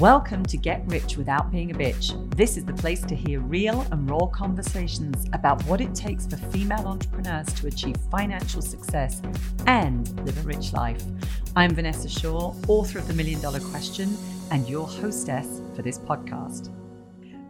[0.00, 2.14] Welcome to Get Rich Without Being a Bitch.
[2.36, 6.36] This is the place to hear real and raw conversations about what it takes for
[6.36, 9.20] female entrepreneurs to achieve financial success
[9.66, 11.02] and live a rich life.
[11.56, 14.16] I'm Vanessa Shaw, author of The Million Dollar Question,
[14.52, 16.72] and your hostess for this podcast.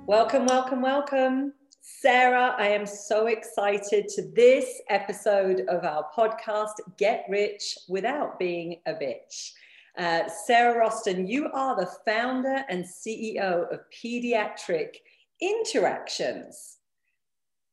[0.07, 1.53] Welcome, welcome, welcome.
[1.83, 8.81] Sarah, I am so excited to this episode of our podcast, Get Rich Without Being
[8.87, 9.53] a Bitch.
[9.99, 14.95] Uh, Sarah Roston, you are the founder and CEO of Pediatric
[15.43, 16.77] Interactions.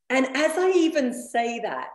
[0.09, 1.91] And as I even say that,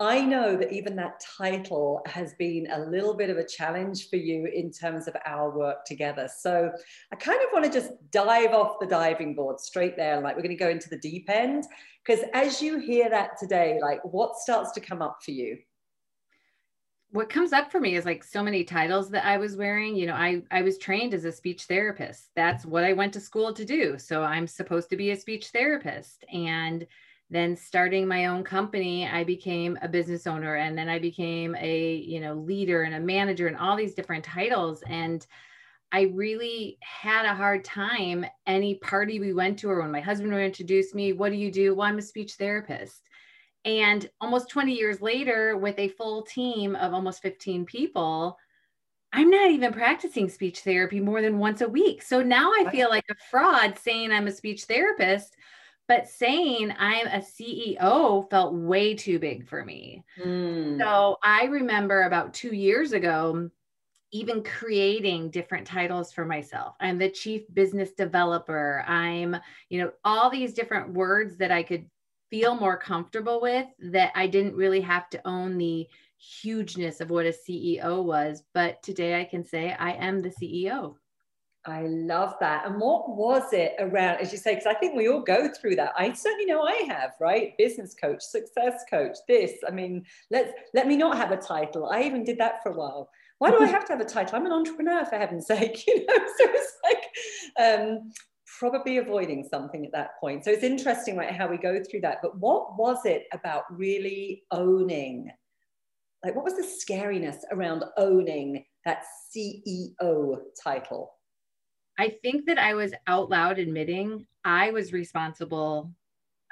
[0.00, 4.16] I know that even that title has been a little bit of a challenge for
[4.16, 6.28] you in terms of our work together.
[6.34, 6.72] So
[7.12, 10.20] I kind of want to just dive off the diving board straight there.
[10.20, 11.64] Like we're going to go into the deep end.
[12.04, 15.58] Because as you hear that today, like what starts to come up for you?
[17.14, 19.94] What comes up for me is like so many titles that I was wearing.
[19.94, 22.30] You know, I I was trained as a speech therapist.
[22.34, 23.96] That's what I went to school to do.
[23.98, 26.24] So I'm supposed to be a speech therapist.
[26.32, 26.84] And
[27.30, 31.94] then starting my own company, I became a business owner and then I became a,
[31.98, 35.24] you know, leader and a manager and all these different titles and
[35.92, 40.32] I really had a hard time any party we went to or when my husband
[40.32, 41.76] would introduce me, what do you do?
[41.76, 43.08] Well, I'm a speech therapist
[43.64, 48.38] and almost 20 years later, with a full team of almost 15 people,
[49.12, 52.02] I'm not even practicing speech therapy more than once a week.
[52.02, 55.36] So now I feel like a fraud saying I'm a speech therapist,
[55.86, 60.04] but saying I'm a CEO felt way too big for me.
[60.20, 60.78] Mm.
[60.80, 63.50] So I remember about two years ago,
[64.10, 66.74] even creating different titles for myself.
[66.80, 68.84] I'm the chief business developer.
[68.86, 69.36] I'm,
[69.68, 71.86] you know, all these different words that I could
[72.34, 75.86] feel more comfortable with that I didn't really have to own the
[76.18, 78.42] hugeness of what a CEO was.
[78.52, 80.96] But today I can say I am the CEO.
[81.64, 82.66] I love that.
[82.66, 85.76] And what was it around, as you say, because I think we all go through
[85.76, 85.92] that.
[85.96, 87.56] I certainly know I have, right?
[87.56, 89.52] Business coach, success coach, this.
[89.66, 91.88] I mean, let's let me not have a title.
[91.88, 93.10] I even did that for a while.
[93.38, 94.34] Why do I have to have a title?
[94.34, 96.16] I'm an entrepreneur for heaven's sake, you know.
[96.16, 98.10] So it's like um,
[98.58, 100.44] probably avoiding something at that point.
[100.44, 102.18] So it's interesting, right, how we go through that.
[102.22, 105.30] But what was it about really owning?
[106.24, 109.04] Like, what was the scariness around owning that
[109.34, 111.14] CEO title?
[111.98, 115.92] I think that I was out loud admitting I was responsible.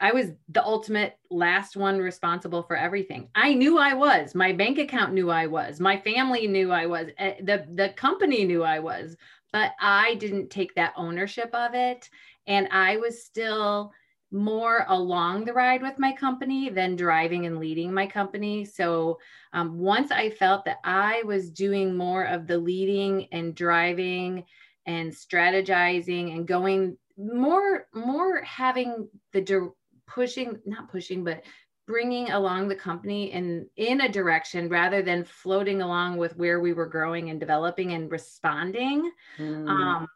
[0.01, 3.29] I was the ultimate last one responsible for everything.
[3.35, 4.35] I knew I was.
[4.35, 5.79] My bank account knew I was.
[5.79, 7.09] My family knew I was.
[7.19, 9.17] Eh, the the company knew I was
[9.53, 12.09] but I didn't take that ownership of it.
[12.47, 13.93] And I was still
[14.33, 18.65] more along the ride with my company than driving and leading my company.
[18.65, 19.19] So
[19.53, 24.45] um, once I felt that I was doing more of the leading and driving
[24.87, 29.71] and strategizing and going more, more having the
[30.07, 31.43] pushing, not pushing, but
[31.93, 36.73] bringing along the company in in a direction rather than floating along with where we
[36.73, 39.69] were growing and developing and responding mm.
[39.69, 40.09] um,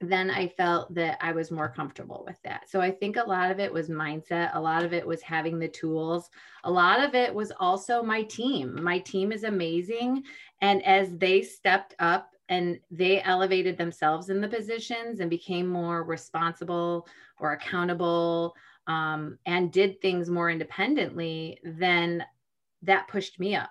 [0.00, 3.50] then i felt that i was more comfortable with that so i think a lot
[3.50, 6.30] of it was mindset a lot of it was having the tools
[6.64, 10.22] a lot of it was also my team my team is amazing
[10.62, 16.04] and as they stepped up and they elevated themselves in the positions and became more
[16.04, 17.06] responsible
[17.38, 18.56] or accountable
[18.86, 22.24] um, and did things more independently, then
[22.82, 23.70] that pushed me up.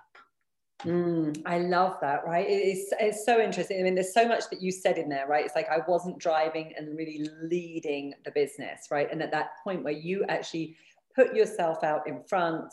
[0.84, 2.46] Mm, I love that, right?
[2.48, 3.78] It's, it's so interesting.
[3.78, 5.44] I mean, there's so much that you said in there, right?
[5.44, 9.08] It's like I wasn't driving and really leading the business, right?
[9.10, 10.76] And at that point where you actually
[11.14, 12.72] put yourself out in front,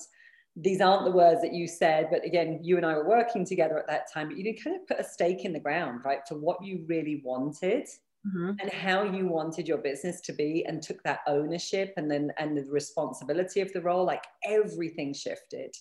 [0.56, 3.78] these aren't the words that you said, but again, you and I were working together
[3.78, 6.20] at that time, but you did kind of put a stake in the ground, right,
[6.28, 7.88] for what you really wanted
[8.25, 8.52] mm-hmm.
[8.59, 12.57] and how you wanted your business to be and took that ownership and then and
[12.57, 15.74] the responsibility of the role like everything shifted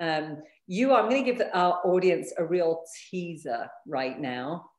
[0.00, 4.70] um, you i'm going to give our audience a real teaser right now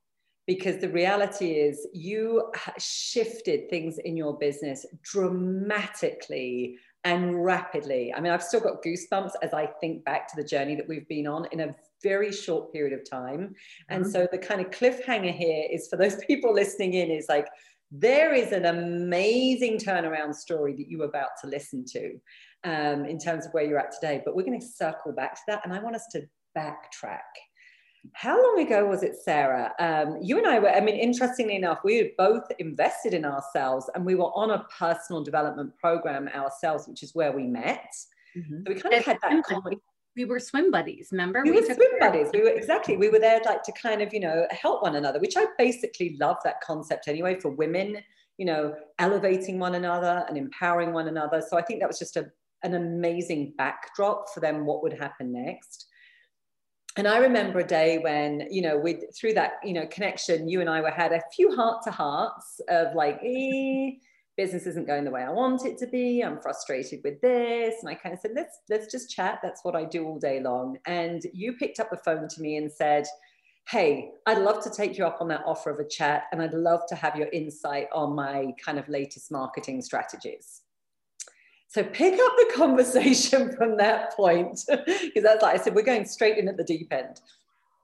[0.47, 8.13] because the reality is you shifted things in your business dramatically and rapidly.
[8.13, 11.07] I mean, I've still got goosebumps as I think back to the journey that we've
[11.07, 13.56] been on in a very short period of time.
[13.89, 14.12] And mm-hmm.
[14.12, 17.48] so the kind of cliffhanger here is for those people listening in is like,
[17.92, 22.13] there is an amazing turnaround story that you're about to listen to
[22.63, 24.21] um, in terms of where you're at today.
[24.24, 25.62] But we're going to circle back to that.
[25.65, 26.21] And I want us to
[26.57, 27.19] backtrack.
[28.13, 29.71] How long ago was it, Sarah?
[29.80, 33.89] Um, you and I were, I mean, interestingly enough, we had both invested in ourselves
[33.94, 37.94] and we were on a personal development program ourselves, which is where we met.
[38.36, 38.63] Mm-hmm.
[38.65, 39.80] So we kind of had that common,
[40.15, 42.00] we were swim buddies remember we, we were swim care.
[42.00, 44.95] buddies we were exactly we were there like to kind of you know help one
[44.95, 47.97] another which i basically love that concept anyway for women
[48.38, 52.18] you know elevating one another and empowering one another so i think that was just
[52.18, 52.30] a,
[52.63, 55.88] an amazing backdrop for them what would happen next
[56.98, 60.62] and I remember a day when, you know, with through that, you know, connection, you
[60.62, 63.92] and I were had a few heart to hearts of like, eh,
[64.38, 66.22] business isn't going the way I want it to be.
[66.22, 67.76] I'm frustrated with this.
[67.82, 69.40] And I kind of said, let's let's just chat.
[69.42, 70.78] That's what I do all day long.
[70.86, 73.06] And you picked up the phone to me and said,
[73.70, 76.54] Hey, I'd love to take you up on that offer of a chat, and I'd
[76.54, 80.61] love to have your insight on my kind of latest marketing strategies.
[81.71, 86.06] So pick up the conversation from that point because that's like I said, we're going
[86.06, 87.21] straight in at the deep end.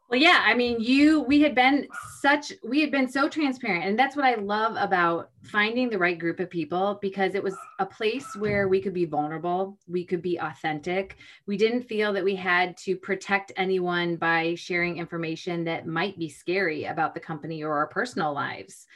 [0.10, 1.88] Well, yeah, I mean, you, we had been
[2.22, 3.86] such, we had been so transparent.
[3.86, 7.56] And that's what I love about finding the right group of people because it was
[7.80, 11.18] a place where we could be vulnerable, we could be authentic.
[11.46, 16.30] We didn't feel that we had to protect anyone by sharing information that might be
[16.30, 18.88] scary about the company or our personal lives.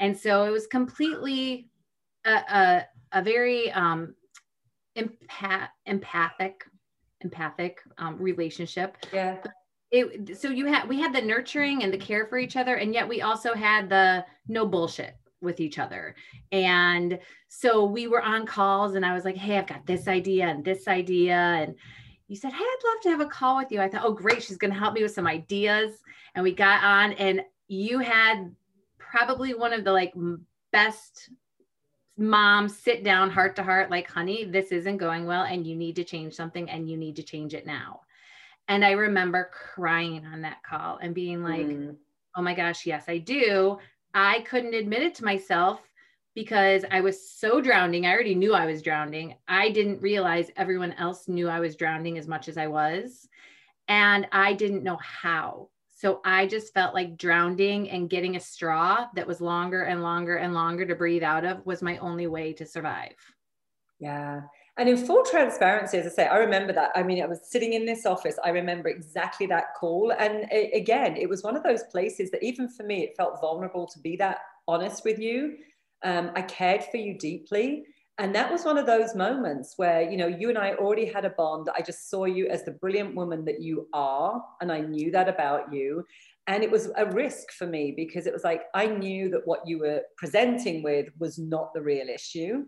[0.00, 1.70] And so it was completely
[2.26, 4.14] a, a, a very um,
[4.98, 6.64] empath, empathic
[7.20, 8.96] empathic um, relationship.
[9.12, 9.38] Yeah.
[9.90, 12.92] It, so you had we had the nurturing and the care for each other, and
[12.92, 16.14] yet we also had the no bullshit with each other.
[16.52, 17.18] And
[17.48, 20.62] so we were on calls, and I was like, "Hey, I've got this idea and
[20.62, 21.74] this idea," and
[22.26, 24.42] you said, "Hey, I'd love to have a call with you." I thought, "Oh, great,
[24.42, 26.02] she's going to help me with some ideas."
[26.34, 28.54] And we got on, and you had
[28.98, 30.12] probably one of the like
[30.70, 31.30] best
[32.18, 35.94] mom sit down heart to heart like honey this isn't going well and you need
[35.94, 38.00] to change something and you need to change it now.
[38.66, 41.96] And i remember crying on that call and being like mm.
[42.36, 43.78] oh my gosh yes i do.
[44.14, 45.80] I couldn't admit it to myself
[46.34, 48.04] because i was so drowning.
[48.04, 49.36] I already knew i was drowning.
[49.46, 53.28] I didn't realize everyone else knew i was drowning as much as i was.
[53.86, 59.06] And i didn't know how so I just felt like drowning and getting a straw
[59.16, 62.52] that was longer and longer and longer to breathe out of was my only way
[62.52, 63.16] to survive.
[63.98, 64.42] Yeah.
[64.76, 66.92] And in full transparency, as I say, I remember that.
[66.94, 68.36] I mean, I was sitting in this office.
[68.44, 70.12] I remember exactly that call.
[70.12, 73.40] And it, again, it was one of those places that even for me, it felt
[73.40, 75.56] vulnerable to be that honest with you.
[76.04, 77.86] Um, I cared for you deeply
[78.18, 81.24] and that was one of those moments where you know you and i already had
[81.24, 81.68] a bond.
[81.74, 85.28] I just saw you as the brilliant woman that you are and i knew that
[85.28, 86.04] about you.
[86.46, 89.66] And it was a risk for me because it was like i knew that what
[89.66, 92.64] you were presenting with was not the real issue.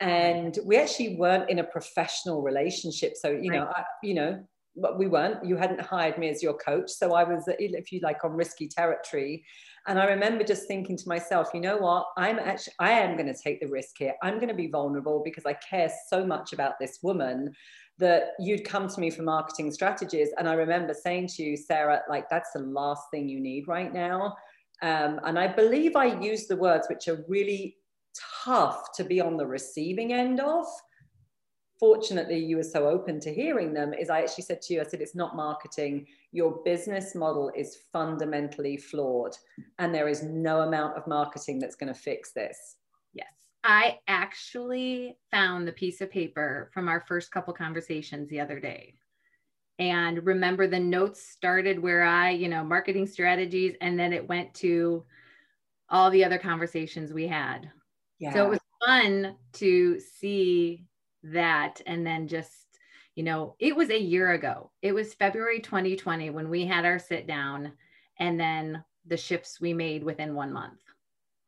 [0.00, 3.16] And we actually weren't in a professional relationship.
[3.16, 4.46] So you know I, you know
[4.96, 8.24] we weren't you hadn't hired me as your coach so i was if you like
[8.24, 9.44] on risky territory
[9.86, 12.06] and I remember just thinking to myself, you know what?
[12.16, 14.14] I'm actually, I am going to take the risk here.
[14.22, 17.52] I'm going to be vulnerable because I care so much about this woman
[17.98, 20.28] that you'd come to me for marketing strategies.
[20.38, 23.92] And I remember saying to you, Sarah, like, that's the last thing you need right
[23.92, 24.36] now.
[24.82, 27.76] Um, and I believe I used the words which are really
[28.44, 30.66] tough to be on the receiving end of
[31.82, 34.84] fortunately you were so open to hearing them is i actually said to you i
[34.84, 36.06] said it's not marketing.
[36.30, 39.34] Your business model is fundamentally flawed
[39.80, 42.76] and there is no amount of marketing that's going to fix this.
[43.14, 43.32] Yes.
[43.64, 48.94] I actually found the piece of paper from our first couple conversations the other day.
[49.80, 54.54] And remember the notes started where i you know marketing strategies and then it went
[54.66, 55.04] to
[55.90, 57.72] all the other conversations we had.
[58.20, 58.34] Yeah.
[58.34, 60.86] so it was fun to see
[61.22, 62.66] that and then just
[63.14, 64.70] you know it was a year ago.
[64.82, 67.72] It was february 2020 when we had our sit down
[68.18, 70.80] and then the shifts we made within one month.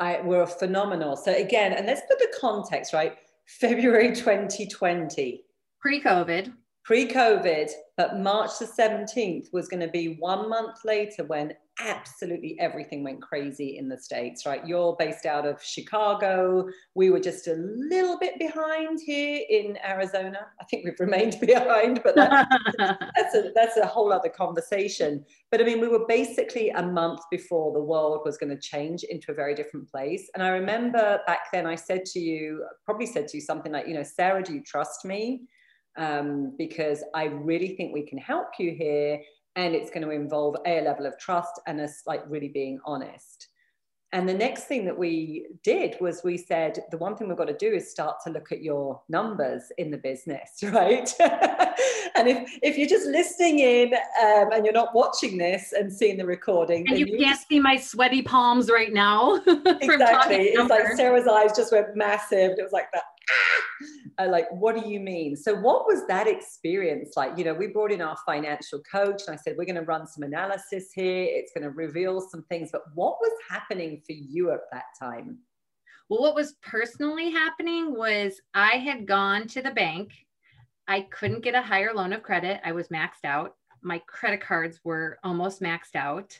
[0.01, 1.17] I, were phenomenal.
[1.17, 3.17] So again and let's put the context right?
[3.47, 5.45] February 2020
[5.81, 6.53] pre-covid.
[6.85, 13.03] Pre-covid but march the 17th was going to be one month later when absolutely everything
[13.03, 14.67] went crazy in the states right?
[14.67, 16.69] You're based out of chicago.
[16.95, 20.47] We were just a little bit behind here in arizona.
[20.61, 25.25] I think we've remained behind but that, that's a that's a whole other conversation.
[25.51, 29.03] But i mean we were basically a month before the world was going to change
[29.05, 30.31] into a very different place.
[30.35, 33.89] And i remember back then i said to you probably said to you something like
[33.89, 35.43] you know sarah do you trust me?
[35.97, 39.21] Um, because I really think we can help you here
[39.57, 43.49] and it's going to involve a level of trust and us like really being honest.
[44.15, 47.49] And the next thing that we did was we said the one thing we've got
[47.49, 51.13] to do is start to look at your numbers in the business right?
[52.17, 53.93] And if if you're just listening in
[54.23, 57.49] um, and you're not watching this and seeing the recording and you, you can't just...
[57.49, 60.51] see my sweaty palms right now exactly.
[60.53, 62.53] It's like sarah's eyes just went massive.
[62.57, 63.03] It was like that
[64.19, 65.37] uh, like what do you mean?
[65.37, 67.37] So what was that experience like?
[67.39, 70.07] You know we brought in our financial coach and i said we're going to run
[70.07, 71.27] some analysis here.
[71.29, 72.71] It's going to reveal some things.
[72.73, 75.39] But what was happening for you at that time?
[76.09, 80.13] Well what was personally happening was i had gone to the bank.
[80.87, 82.61] I couldn't get a higher loan of credit.
[82.65, 83.57] I was maxed out.
[83.83, 86.39] My credit cards were almost maxed out.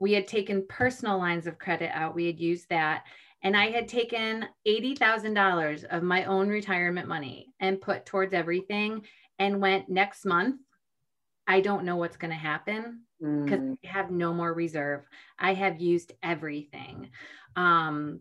[0.00, 2.14] We had taken personal lines of credit out.
[2.14, 3.04] We had used that
[3.42, 9.02] and I had taken $80,000 of my own retirement money and put towards everything
[9.38, 10.60] and went next month.
[11.46, 13.78] I don't know what's going to happen because mm.
[13.84, 15.02] I have no more reserve.
[15.38, 17.08] I have used everything.
[17.56, 18.20] Um,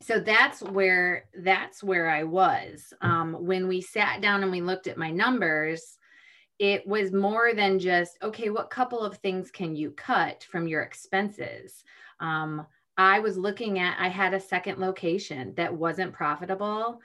[0.00, 2.92] so that's where that's where I was.
[3.02, 5.98] Um, when we sat down and we looked at my numbers,
[6.58, 8.50] it was more than just okay.
[8.50, 11.84] What couple of things can you cut from your expenses?
[12.20, 17.00] Um, I was looking at, I had a second location that wasn't profitable.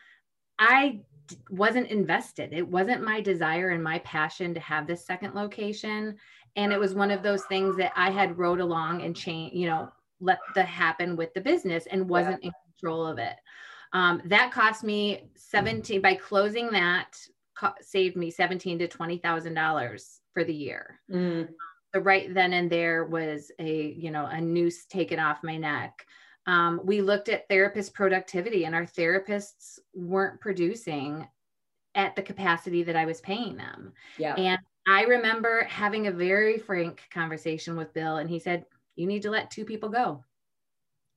[0.59, 1.01] I
[1.49, 2.53] wasn't invested.
[2.53, 6.17] It wasn't my desire and my passion to have this second location.
[6.55, 9.67] And it was one of those things that I had rode along and change, you
[9.67, 12.47] know, let the happen with the business and wasn't yeah.
[12.47, 13.35] in control of it.
[13.93, 17.17] Um, that cost me 17 by closing that
[17.57, 20.99] co- saved me 17 to $20,000 for the year.
[21.09, 21.49] Mm
[21.93, 26.05] the right then and there was a you know a noose taken off my neck.
[26.45, 31.27] Um, we looked at therapist productivity and our therapists weren't producing
[31.93, 33.93] at the capacity that i was paying them.
[34.17, 34.35] Yeah.
[34.35, 38.65] And i remember having a very frank conversation with bill and he said
[38.95, 40.23] you need to let two people go.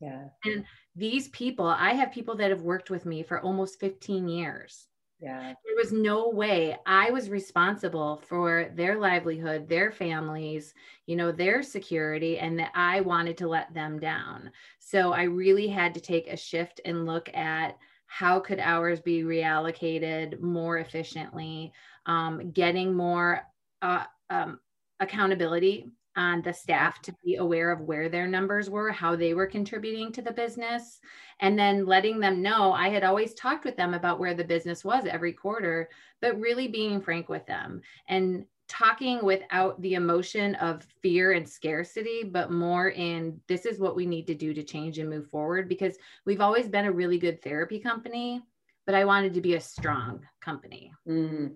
[0.00, 0.28] Yeah.
[0.44, 0.64] And
[0.96, 4.86] these people i have people that have worked with me for almost 15 years
[5.20, 5.52] yeah.
[5.64, 10.72] There was no way I was responsible for their livelihood, their families,
[11.06, 14.50] you know, their security, and that I wanted to let them down.
[14.78, 19.22] So I really had to take a shift and look at how could hours be
[19.22, 21.72] reallocated more efficiently,
[22.06, 23.42] um, getting more
[23.82, 24.58] uh, um,
[24.98, 25.86] accountability
[26.20, 30.12] on the staff to be aware of where their numbers were, how they were contributing
[30.12, 31.00] to the business,
[31.40, 34.84] and then letting them know I had always talked with them about where the business
[34.84, 35.88] was every quarter,
[36.20, 42.22] but really being frank with them and talking without the emotion of fear and scarcity,
[42.22, 45.70] but more in this is what we need to do to change and move forward
[45.70, 45.96] because
[46.26, 48.42] we've always been a really good therapy company,
[48.84, 50.92] but I wanted to be a strong company.
[51.08, 51.54] Mm,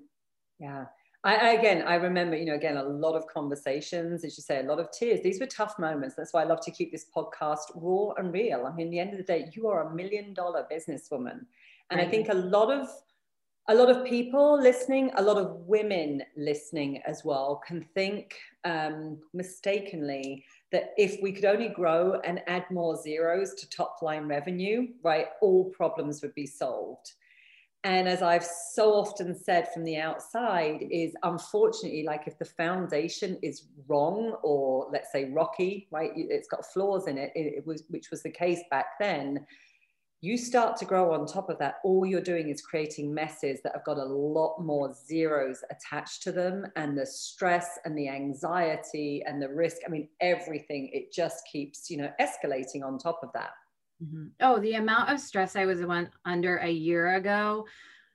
[0.59, 0.87] yeah.
[1.25, 4.63] I, again, I remember, you know, again, a lot of conversations, as you say, a
[4.63, 5.23] lot of tears.
[5.23, 6.15] These were tough moments.
[6.15, 8.67] That's why I love to keep this podcast raw and real.
[8.71, 11.47] I mean, the end of the day, you are a million dollar businesswoman.
[11.91, 12.07] And right.
[12.07, 12.89] I think a lot of
[13.69, 19.19] a lot of people listening, a lot of women listening as well, can think um,
[19.33, 24.89] mistakenly that if we could only grow and add more zeros to top line revenue,
[25.03, 27.15] right, all problems would be solved
[27.85, 33.39] and as i've so often said from the outside is unfortunately like if the foundation
[33.43, 38.11] is wrong or let's say rocky right it's got flaws in it, it, was which
[38.11, 39.47] was the case back then
[40.25, 41.81] you start to grow on top of that.
[41.85, 46.33] All you're doing is creating messes that have got a lot more zeros attached to
[46.33, 51.47] them and the stress and the anxiety and the risk i mean everything it just
[51.53, 53.51] keeps you know escalating on top of that
[54.03, 54.27] Mm-hmm.
[54.41, 55.81] Oh, the amount of stress I was
[56.25, 57.67] under a year ago,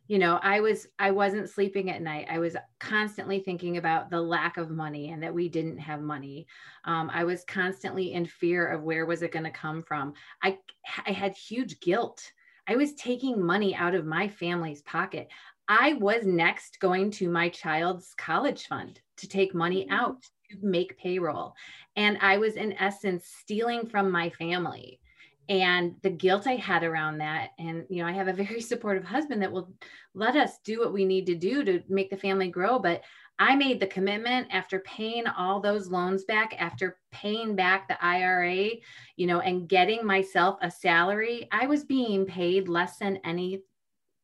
[0.07, 2.27] you know, I was I wasn't sleeping at night.
[2.29, 6.47] I was constantly thinking about the lack of money and that we didn't have money.
[6.83, 10.13] Um, I was constantly in fear of where was it going to come from.
[10.41, 10.57] I
[11.05, 12.23] I had huge guilt.
[12.67, 15.27] I was taking money out of my family's pocket.
[15.67, 19.93] I was next going to my child's college fund to take money mm-hmm.
[19.93, 21.53] out to make payroll.
[21.95, 24.99] And I was, in essence, stealing from my family
[25.49, 27.49] and the guilt I had around that.
[27.57, 29.73] And, you know, I have a very supportive husband that will
[30.13, 32.77] let us do what we need to do to make the family grow.
[32.77, 33.01] But
[33.39, 38.71] I made the commitment after paying all those loans back, after paying back the IRA,
[39.15, 43.63] you know, and getting myself a salary, I was being paid less than any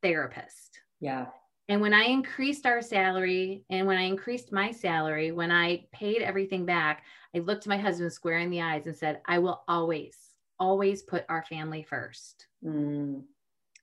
[0.04, 0.82] therapist.
[1.00, 1.28] Yeah.
[1.70, 6.22] And when I increased our salary and when I increased my salary, when I paid
[6.22, 7.04] everything back,
[7.34, 10.25] I looked my husband square in the eyes and said, I will always
[10.60, 12.48] always put our family first.
[12.64, 13.24] Mm.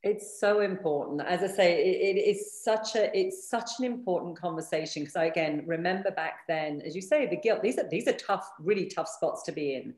[0.03, 1.23] It's so important.
[1.23, 5.27] As I say, it, it is such a it's such an important conversation because I
[5.27, 7.63] again remember back then, as you say, the guilt.
[7.63, 9.95] These are these are tough, really tough spots to be in.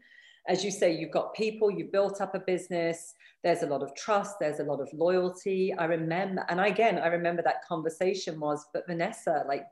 [0.47, 3.14] As you say, you've got people, you've built up a business.
[3.43, 4.37] There's a lot of trust.
[4.38, 5.73] There's a lot of loyalty.
[5.73, 9.64] I remember, and again, I remember that conversation was, but Vanessa, like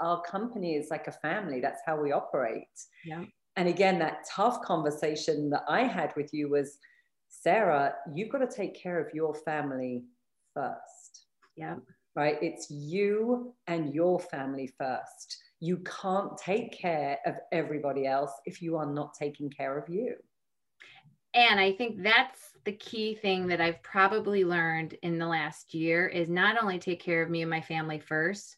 [0.00, 1.60] our company is like a family.
[1.60, 2.66] That's how we operate.
[3.04, 3.22] Yeah
[3.60, 6.78] and again, that tough conversation that I had with you was
[7.28, 10.04] Sarah, you've got to take care of your family
[10.54, 11.26] first.
[11.58, 11.74] Yeah.
[12.16, 12.38] Right.
[12.40, 15.36] It's you and your family first.
[15.60, 20.14] You can't take care of everybody else if you are not taking care of you.
[21.34, 26.08] And I think that's the key thing that I've probably learned in the last year
[26.08, 28.56] is not only take care of me and my family first,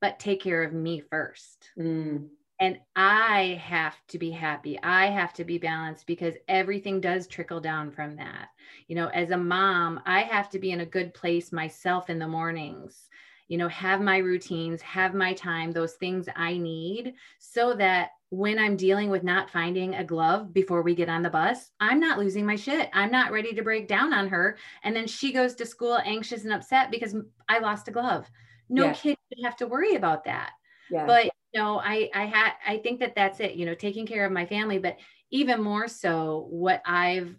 [0.00, 1.70] but take care of me first.
[1.78, 2.30] Mm.
[2.60, 4.78] And I have to be happy.
[4.82, 8.50] I have to be balanced because everything does trickle down from that.
[8.86, 12.18] You know, as a mom, I have to be in a good place myself in
[12.18, 13.08] the mornings
[13.50, 18.60] you know, have my routines, have my time, those things I need so that when
[18.60, 22.16] I'm dealing with not finding a glove before we get on the bus, I'm not
[22.16, 22.88] losing my shit.
[22.92, 24.56] I'm not ready to break down on her.
[24.84, 27.16] And then she goes to school anxious and upset because
[27.48, 28.30] I lost a glove.
[28.68, 28.92] No yeah.
[28.92, 30.52] kid should have to worry about that.
[30.88, 31.06] Yeah.
[31.06, 33.54] But know, I I had I think that that's it.
[33.54, 34.98] You know, taking care of my family, but
[35.30, 37.34] even more so, what I've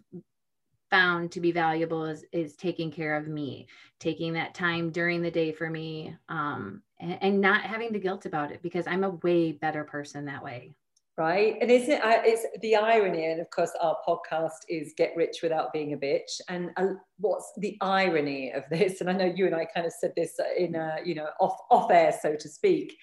[0.92, 3.66] found to be valuable is is taking care of me
[3.98, 8.26] taking that time during the day for me um, and, and, not having the guilt
[8.26, 10.70] about it because i'm a way better person that way
[11.16, 15.38] right and isn't it it's the irony and of course our podcast is get rich
[15.42, 16.88] without being a bitch and uh,
[17.18, 20.38] what's the irony of this and i know you and i kind of said this
[20.58, 22.98] in a you know off off air so to speak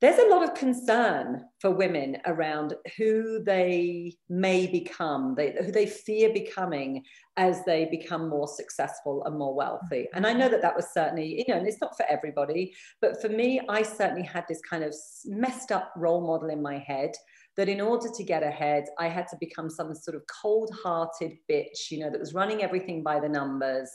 [0.00, 5.86] there's a lot of concern for women around who they may become, they, who they
[5.86, 7.02] fear becoming
[7.38, 10.06] as they become more successful and more wealthy.
[10.14, 13.22] And I know that that was certainly, you know, and it's not for everybody, but
[13.22, 17.12] for me, I certainly had this kind of messed up role model in my head
[17.56, 21.38] that in order to get ahead, I had to become some sort of cold hearted
[21.50, 23.88] bitch, you know, that was running everything by the numbers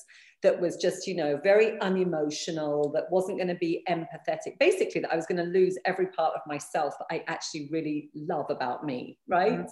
[0.43, 4.57] that was just, you know, very unemotional, that wasn't going to be empathetic.
[4.59, 8.09] Basically, that I was going to lose every part of myself that I actually really
[8.15, 9.69] love about me, right?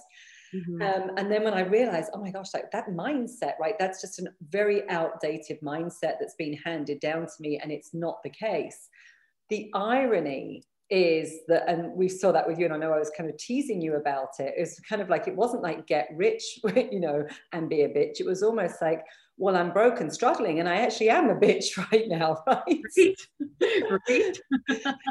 [0.54, 0.82] Mm-hmm.
[0.82, 3.74] Um, and then when I realized, oh my gosh, like that mindset, right?
[3.78, 8.18] That's just a very outdated mindset that's been handed down to me, and it's not
[8.22, 8.88] the case.
[9.48, 13.12] The irony is that, and we saw that with you, and I know I was
[13.16, 14.54] kind of teasing you about it.
[14.56, 18.20] It's kind of like it wasn't like get rich, you know, and be a bitch.
[18.20, 19.02] It was almost like,
[19.40, 22.82] well, I'm broken, struggling, and I actually am a bitch right now, right?
[22.98, 23.16] Right.
[23.90, 24.36] right.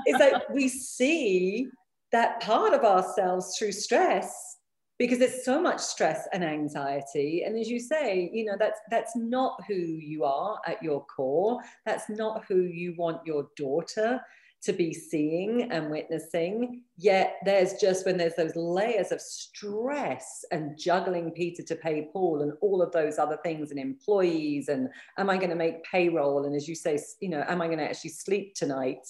[0.06, 1.68] it's like we see
[2.12, 4.58] that part of ourselves through stress
[5.00, 9.16] because there's so much stress and anxiety and as you say you know that's that's
[9.16, 14.20] not who you are at your core that's not who you want your daughter
[14.62, 16.82] to be seeing and witnessing.
[16.98, 22.42] Yet there's just when there's those layers of stress and juggling Peter to pay Paul
[22.42, 26.46] and all of those other things and employees and am I going to make payroll?
[26.46, 29.08] And as you say, you know, am I going to actually sleep tonight?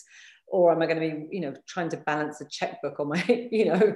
[0.48, 3.24] Or am I going to be, you know, trying to balance a checkbook on my,
[3.52, 3.96] you know,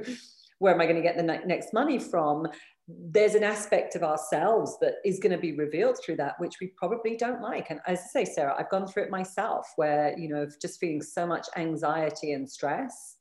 [0.64, 2.48] where am I going to get the next money from?
[2.88, 6.68] there's an aspect of ourselves that is going to be revealed through that which we
[6.76, 7.70] probably don't like.
[7.70, 11.02] And as i say sarah i've gone through it myself where you know just feeling
[11.02, 13.18] so much anxiety and stress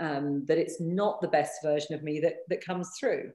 [0.00, 3.30] um, that it's not the best version of me that that comes through.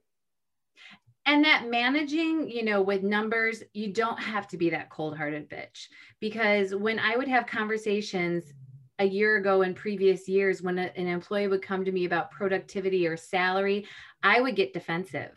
[1.25, 5.85] And that managing you know with numbers you don't have to be that cold-hearted bitch.
[6.19, 8.51] Because when i would have conversations
[8.99, 12.31] a year ago in previous years when a, an employee would come to me about
[12.31, 13.85] productivity or salary
[14.23, 15.31] i would get defensive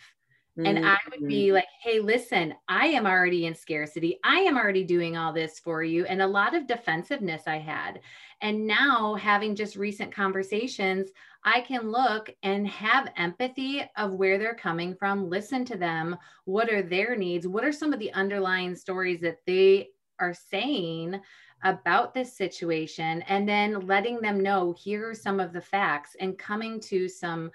[0.59, 1.55] and I would be mm-hmm.
[1.55, 4.19] like, hey, listen, I am already in scarcity.
[4.23, 6.05] I am already doing all this for you.
[6.05, 8.01] And a lot of defensiveness I had.
[8.43, 11.11] And now, having just recent conversations,
[11.45, 16.17] I can look and have empathy of where they're coming from, listen to them.
[16.45, 17.49] What are their needs?
[17.49, 19.89] What are some of the underlying stories that they
[20.21, 21.21] are saying
[21.65, 23.23] about this situation?
[23.23, 27.51] And then letting them know here are some of the facts and coming to some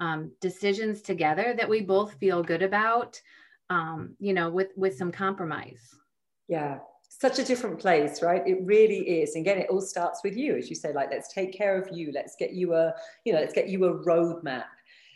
[0.00, 3.20] um, decisions together that we both feel good about
[3.70, 5.94] um, you know with with some compromise.
[6.48, 6.78] Yeah.
[7.10, 8.46] Such a different place right?
[8.46, 9.34] It really is.
[9.34, 11.88] And again it all starts with you as you say like let's take care of
[11.96, 12.12] you.
[12.14, 12.94] Let's get you a
[13.24, 14.64] you know let's get you a roadmap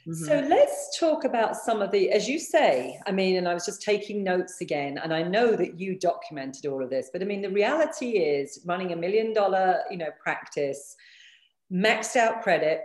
[0.07, 0.25] mm-hmm.
[0.25, 3.65] so let's talk about some of the as you say i mean and i was
[3.65, 7.25] just taking notes again and i know that you documented all of this but i
[7.25, 10.97] mean the reality is running a million dollar you know practice
[11.73, 12.83] maxed out credit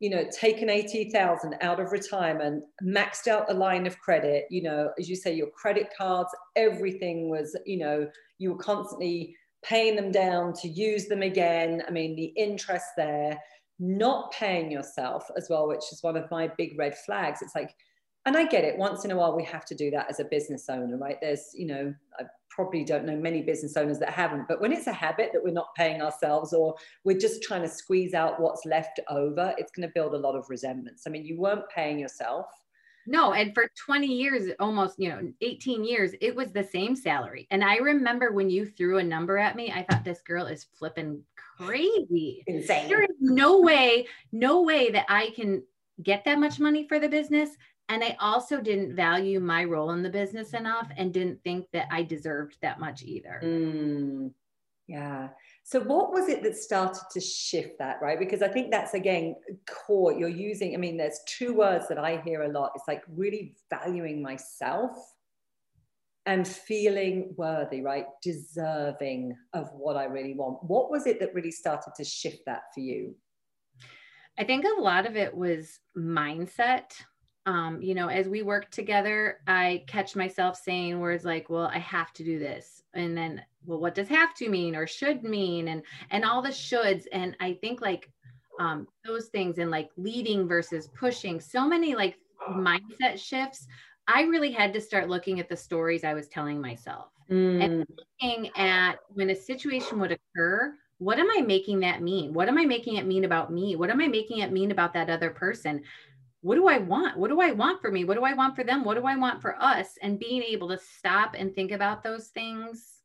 [0.00, 4.90] you know, taken 80,000 out of retirement, maxed out a line of credit, you know,
[4.98, 10.10] as you say, your credit cards, everything was, you know, you were constantly paying them
[10.10, 11.82] down to use them again.
[11.86, 13.38] I mean, the interest there,
[13.80, 17.40] not paying yourself as well, which is one of my big red flags.
[17.42, 17.74] It's like,
[18.26, 18.76] and I get it.
[18.76, 21.16] Once in a while, we have to do that as a business owner, right?
[21.22, 24.86] There's, you know, I probably don't know many business owners that haven't, but when it's
[24.86, 28.66] a habit that we're not paying ourselves or we're just trying to squeeze out what's
[28.66, 31.04] left over, it's going to build a lot of resentments.
[31.06, 32.46] I mean, you weren't paying yourself.
[33.06, 37.46] No, and for 20 years, almost, you know, 18 years, it was the same salary.
[37.50, 40.66] And I remember when you threw a number at me, I thought this girl is
[40.78, 41.22] flipping
[41.58, 42.44] crazy.
[42.46, 42.88] Insane.
[42.88, 45.62] There is no way, no way that I can
[46.02, 47.50] get that much money for the business.
[47.88, 51.88] And I also didn't value my role in the business enough and didn't think that
[51.90, 53.40] I deserved that much either.
[53.42, 54.30] Mm,
[54.86, 55.30] yeah.
[55.70, 58.18] So, what was it that started to shift that, right?
[58.18, 59.36] Because I think that's again
[59.68, 60.12] core.
[60.12, 62.72] You're using, I mean, there's two words that I hear a lot.
[62.74, 64.98] It's like really valuing myself
[66.26, 68.06] and feeling worthy, right?
[68.20, 70.58] Deserving of what I really want.
[70.64, 73.14] What was it that really started to shift that for you?
[74.36, 76.94] I think a lot of it was mindset.
[77.46, 81.78] Um, you know, as we work together, I catch myself saying words like, well, I
[81.78, 82.82] have to do this.
[82.92, 86.48] And then well what does have to mean or should mean and and all the
[86.48, 88.10] shoulds and i think like
[88.58, 92.16] um those things and like leading versus pushing so many like
[92.50, 93.66] mindset shifts
[94.08, 97.62] i really had to start looking at the stories i was telling myself mm.
[97.62, 102.48] and looking at when a situation would occur what am i making that mean what
[102.48, 105.10] am i making it mean about me what am i making it mean about that
[105.10, 105.82] other person
[106.42, 107.18] what do I want?
[107.18, 108.04] What do I want for me?
[108.04, 108.82] What do I want for them?
[108.82, 109.98] What do I want for us?
[110.00, 112.99] And being able to stop and think about those things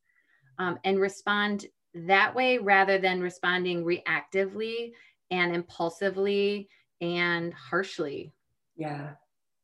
[0.59, 4.91] um, and respond that way rather than responding reactively
[5.31, 6.69] and impulsively
[7.01, 8.33] and harshly.
[8.75, 9.11] Yeah,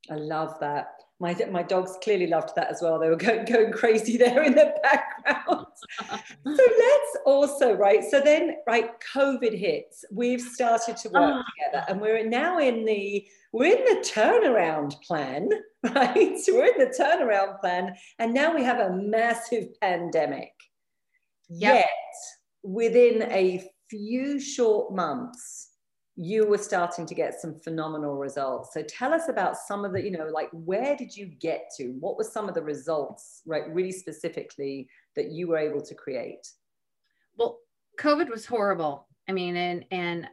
[0.10, 0.88] I love that.
[1.20, 2.98] My, my dogs clearly loved that as well.
[2.98, 5.68] They were going, going crazy there in the background.
[6.10, 8.04] so let's also, right?
[8.04, 10.04] So then, right, COVID hits.
[10.12, 11.44] We've started to work oh.
[11.56, 15.50] together and we're now in the, we're in the turnaround plan,
[15.96, 16.40] right?
[16.40, 20.54] So we're in the turnaround plan and now we have a massive pandemic.
[21.52, 21.76] Yep.
[21.76, 21.90] Yet,
[22.64, 25.70] within a few short months,
[26.16, 28.74] you were starting to get some phenomenal results.
[28.74, 31.96] So tell us about some of the, you know, like where did you get to?
[32.00, 36.48] What were some of the results, right, really specifically that you were able to create?
[37.38, 37.60] Well,
[38.00, 39.08] COVID was horrible.
[39.28, 40.28] I mean, and and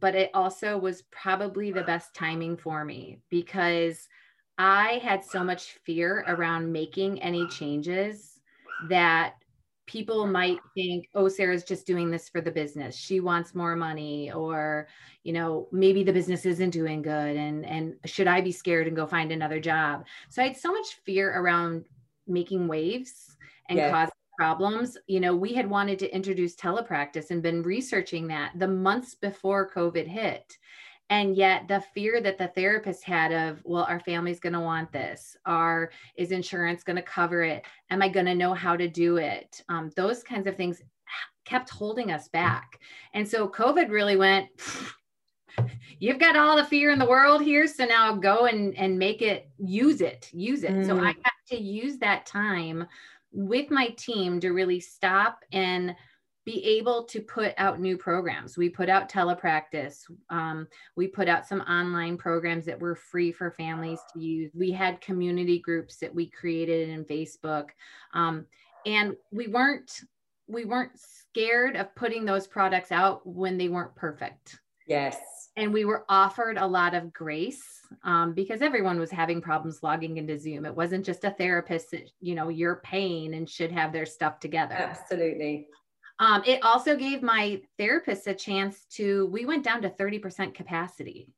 [0.00, 4.08] but it also was probably the best timing for me because
[4.58, 8.40] I had so much fear around making any changes
[8.88, 9.34] that
[9.92, 12.96] people might think oh sarah's just doing this for the business.
[12.96, 14.88] She wants more money or
[15.22, 18.96] you know maybe the business isn't doing good and and should i be scared and
[18.96, 20.06] go find another job?
[20.30, 21.84] So i had so much fear around
[22.26, 23.36] making waves
[23.68, 23.92] and yes.
[23.92, 24.96] causing problems.
[25.06, 29.70] You know we had wanted to introduce telepractice and been researching that the months before
[29.70, 30.56] covid hit
[31.10, 34.92] and yet the fear that the therapist had of well our family's going to want
[34.92, 35.36] this.
[35.44, 37.64] Are is insurance going to cover it?
[37.90, 39.62] Am i going to know how to do it?
[39.68, 40.82] Um, those kinds of things
[41.44, 42.78] kept holding us back.
[43.14, 44.48] And so covid really went
[45.98, 49.22] you've got all the fear in the world here so now go and and make
[49.22, 50.72] it use it use it.
[50.72, 50.86] Mm.
[50.86, 52.86] so i had to use that time
[53.32, 55.94] with my team to really stop and
[56.44, 58.56] be able to put out new programs.
[58.56, 60.00] We put out telepractice.
[60.28, 64.50] Um, we put out some online programs that were free for families to use.
[64.54, 67.68] We had community groups that we created in Facebook,
[68.14, 68.46] um,
[68.84, 70.00] and we weren't
[70.48, 74.58] we weren't scared of putting those products out when they weren't perfect.
[74.86, 75.16] Yes.
[75.56, 77.62] And we were offered a lot of grace
[78.04, 80.66] um, because everyone was having problems logging into Zoom.
[80.66, 84.40] It wasn't just a therapist that, you know, you're paying and should have their stuff
[84.40, 84.74] together.
[84.74, 85.68] Absolutely.
[86.18, 91.28] Um, it also gave my therapist a chance to, we went down to 30% capacity.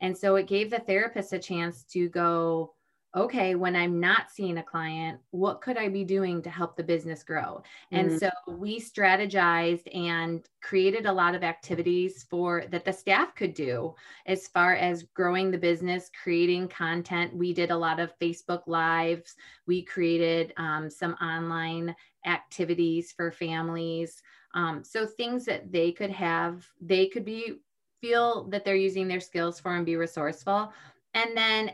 [0.00, 2.74] And so it gave the therapist a chance to go,
[3.16, 6.82] okay, when I'm not seeing a client, what could I be doing to help the
[6.82, 7.62] business grow?
[7.90, 8.18] And mm-hmm.
[8.18, 13.94] so we strategized and created a lot of activities for that the staff could do
[14.26, 17.34] as far as growing the business, creating content.
[17.34, 19.34] We did a lot of Facebook lives.
[19.66, 24.22] We created um, some online activities for families.
[24.54, 27.60] Um, so things that they could have, they could be
[28.00, 30.72] feel that they're using their skills for and be resourceful.
[31.14, 31.70] And then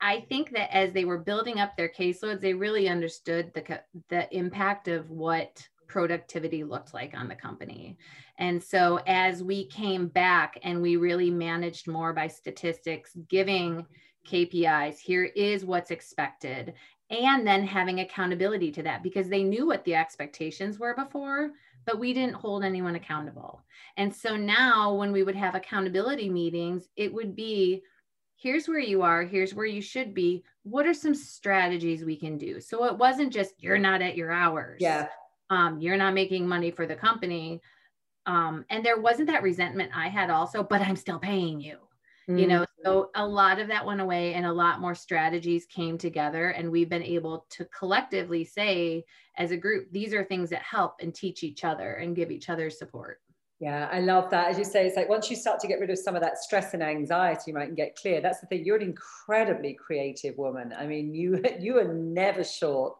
[0.00, 4.34] I think that as they were building up their caseloads, they really understood the, the
[4.36, 7.96] impact of what productivity looked like on the company.
[8.38, 13.86] And so as we came back and we really managed more by statistics, giving
[14.26, 16.74] KPIs, here is what's expected,
[17.10, 21.50] and then having accountability to that because they knew what the expectations were before,
[21.84, 23.62] but we didn't hold anyone accountable.
[23.96, 27.82] And so now when we would have accountability meetings, it would be
[28.36, 30.44] here's where you are, here's where you should be.
[30.64, 32.60] What are some strategies we can do?
[32.60, 34.80] So it wasn't just you're not at your hours.
[34.80, 35.06] Yeah.
[35.48, 37.60] Um, you're not making money for the company.
[38.26, 41.78] Um, and there wasn't that resentment I had also, but I'm still paying you.
[42.28, 42.40] Mm.
[42.40, 45.98] you know so a lot of that went away and a lot more strategies came
[45.98, 49.04] together and we've been able to collectively say
[49.36, 52.48] as a group these are things that help and teach each other and give each
[52.48, 53.20] other support
[53.58, 54.48] yeah, I love that.
[54.48, 56.36] As you say, it's like once you start to get rid of some of that
[56.36, 58.20] stress and anxiety, right, and get clear.
[58.20, 58.66] That's the thing.
[58.66, 60.74] You're an incredibly creative woman.
[60.76, 62.96] I mean, you you are never short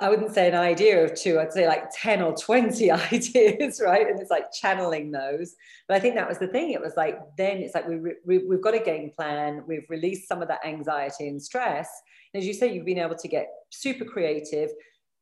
[0.00, 4.08] I wouldn't say an idea of two, I'd say like 10 or 20 ideas, right?
[4.08, 5.54] And it's like channeling those.
[5.86, 6.72] But I think that was the thing.
[6.72, 10.26] It was like, then it's like we, we, we've got a game plan, we've released
[10.26, 11.88] some of that anxiety and stress.
[12.32, 14.70] And as you say, you've been able to get super creative,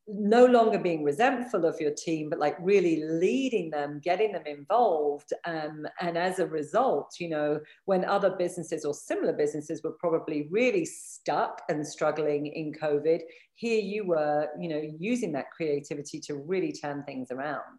[0.09, 5.33] no longer being resentful of your team, but like really leading them, getting them involved.
[5.45, 10.49] Um, and as a result, you know, when other businesses or similar businesses were probably
[10.51, 13.21] really stuck and struggling in COVID,
[13.55, 17.79] here you were, you know, using that creativity to really turn things around.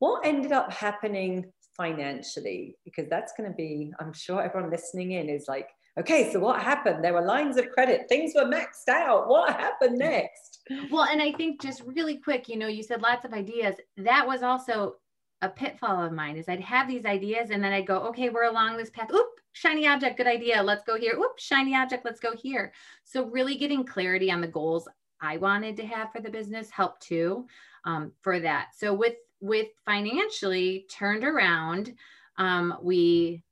[0.00, 2.76] What ended up happening financially?
[2.84, 5.68] Because that's going to be, I'm sure everyone listening in is like,
[6.00, 7.04] okay, so what happened?
[7.04, 9.28] There were lines of credit, things were maxed out.
[9.28, 10.53] What happened next?
[10.90, 13.76] Well, and I think just really quick, you know, you said lots of ideas.
[13.96, 14.96] That was also
[15.42, 18.44] a pitfall of mine is I'd have these ideas and then I'd go, okay, we're
[18.44, 19.10] along this path.
[19.12, 20.62] Oop, shiny object, good idea.
[20.62, 21.16] Let's go here.
[21.18, 22.72] Oop, shiny object, let's go here.
[23.04, 24.88] So really getting clarity on the goals
[25.20, 27.46] I wanted to have for the business helped too
[27.84, 28.68] um, for that.
[28.76, 31.94] So with with financially turned around,
[32.38, 33.42] um, we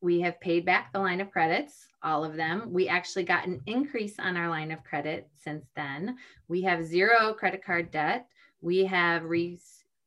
[0.00, 2.72] we have paid back the line of credits, all of them.
[2.72, 6.16] We actually got an increase on our line of credit since then.
[6.48, 8.26] We have zero credit card debt.
[8.60, 9.58] We have re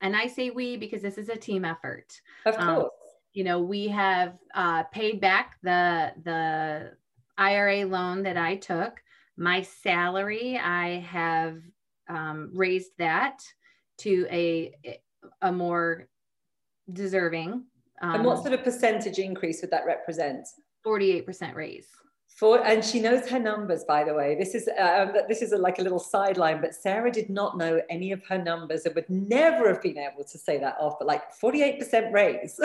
[0.02, 2.20] and I say we because this is a team effort.
[2.46, 2.84] Of um, course.
[2.84, 2.90] Um,
[3.34, 6.94] you know, we have uh, paid back the the
[7.38, 9.02] IRA loan that I took.
[9.38, 11.60] My salary, I have
[12.10, 13.42] um, raised that
[14.00, 14.74] to a
[15.42, 16.08] a more
[16.92, 17.66] deserving
[18.02, 20.48] um, and what um, sort of percentage increase would that represent?
[20.90, 21.88] 48% raise.
[22.40, 24.36] For, and she knows her numbers, by the way.
[24.40, 27.82] This is um, this is a, like a little sideline, but Sarah did not know
[27.90, 30.94] any of her numbers and would never have been able to say that off.
[31.00, 32.58] But like 48% raise,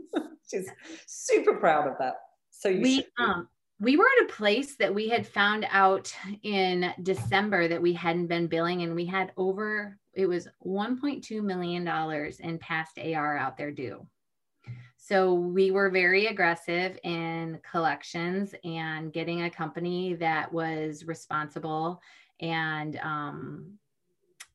[0.50, 0.70] she's
[1.06, 2.14] super proud of that.
[2.50, 6.10] So you we um we were at a place that we had found out
[6.42, 11.84] in December that we hadn't been billing, and we had over it was 1.2 million
[11.84, 14.06] dollars in past AR out there due.
[15.00, 22.02] So we were very aggressive in collections and getting a company that was responsible
[22.40, 23.78] and um,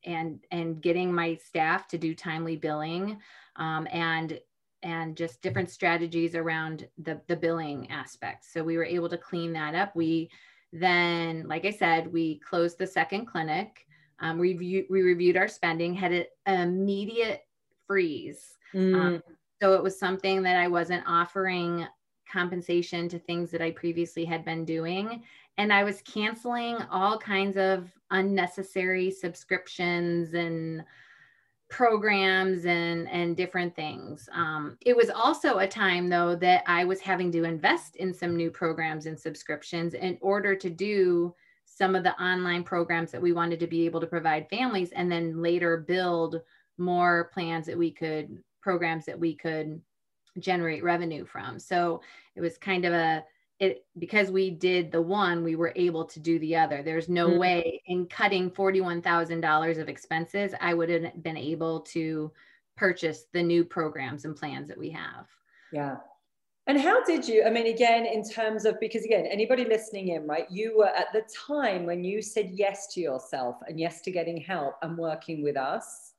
[0.04, 3.18] and and getting my staff to do timely billing
[3.56, 4.38] um, and
[4.82, 8.52] and just different strategies around the the billing aspects.
[8.52, 9.96] So we were able to clean that up.
[9.96, 10.30] We
[10.72, 13.86] then, like I said, we closed the second clinic.
[14.20, 17.46] Um, we reviewed our spending, had an immediate
[17.86, 18.56] freeze.
[18.74, 18.94] Mm.
[18.94, 19.22] Um,
[19.64, 21.86] so it was something that I wasn't offering
[22.30, 25.22] compensation to things that I previously had been doing.
[25.56, 30.84] And I was canceling all kinds of unnecessary subscriptions and
[31.70, 34.28] programs and and different things.
[34.34, 38.36] Um, it was also a time though that I was having to invest in some
[38.36, 43.32] new programs and subscriptions in order to do some of the online programs that we
[43.32, 46.42] wanted to be able to provide families and then later build
[46.76, 49.78] more plans that we could programs that we could
[50.38, 51.58] generate revenue from.
[51.58, 52.00] So
[52.34, 53.22] it was kind of a
[53.60, 56.82] it because we did the one, we were able to do the other.
[56.82, 57.38] There's no mm-hmm.
[57.38, 62.32] way in cutting $41,000 of expenses, I would have been able to
[62.76, 65.28] purchase the new programs and plans that we have.
[65.72, 65.98] Yeah.
[66.66, 67.44] And how did you?
[67.44, 70.50] I mean, again, in terms of because again, anybody listening in, right?
[70.50, 74.38] You were at the time when you said yes to yourself and yes to getting
[74.38, 76.14] help and working with us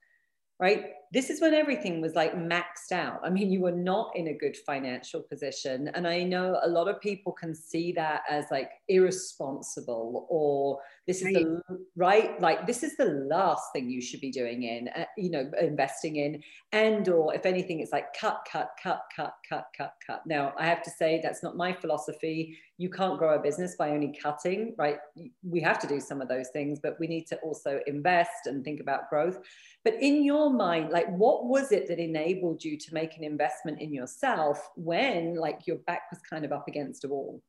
[0.59, 0.93] right?
[1.15, 3.21] This is when everything was like maxed out.
[3.23, 5.89] I mean, you were not in a good financial position.
[5.93, 11.19] And I know a lot of people can see that as like irresponsible or this
[11.21, 11.35] is right.
[11.35, 11.61] the
[11.95, 15.49] right, like this is the last thing you should be doing in, uh, you know,
[15.61, 16.43] investing in.
[16.73, 20.23] And or if anything, it's like cut, cut, cut, cut, cut, cut, cut.
[20.25, 22.57] Now, I have to say that's not my philosophy.
[22.77, 24.97] You can't grow a business by only cutting, right?
[25.43, 28.65] We have to do some of those things, but we need to also invest and
[28.65, 29.39] think about growth.
[29.85, 33.81] But in your mind, like what was it that enabled you to make an investment
[33.81, 37.41] in yourself when like your back was kind of up against a wall?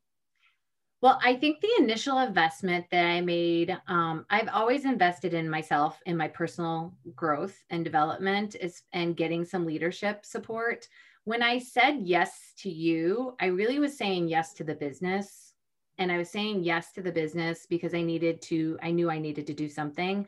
[1.02, 6.00] Well, I think the initial investment that I made, um, I've always invested in myself,
[6.06, 10.88] in my personal growth and development, is and getting some leadership support.
[11.24, 15.52] When I said yes to you, I really was saying yes to the business,
[15.98, 18.78] and I was saying yes to the business because I needed to.
[18.82, 20.26] I knew I needed to do something,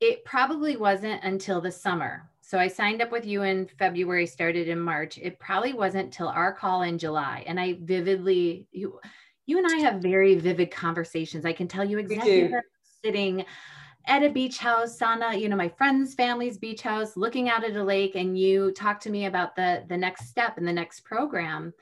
[0.00, 2.30] it probably wasn't until the summer.
[2.40, 5.18] so I signed up with you in February, started in March.
[5.18, 7.42] It probably wasn't till our call in July.
[7.46, 9.00] And I vividly, you,
[9.46, 11.44] you and I have very vivid conversations.
[11.44, 12.52] I can tell you exactly
[13.04, 13.44] sitting
[14.06, 17.74] at a beach house, sauna, you know, my friend's family's beach house, looking out at
[17.74, 21.00] a lake, and you talk to me about the the next step in the next
[21.00, 21.74] program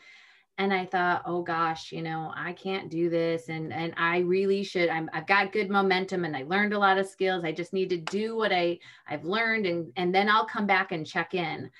[0.58, 4.62] and i thought oh gosh you know i can't do this and and i really
[4.62, 7.72] should I'm, i've got good momentum and i learned a lot of skills i just
[7.72, 11.34] need to do what i i've learned and and then i'll come back and check
[11.34, 11.70] in